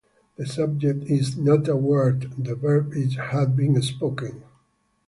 [0.35, 4.41] The subject is "Not a word," the verb is "had been spoken."